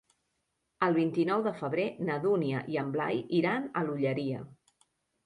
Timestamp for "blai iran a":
2.97-3.85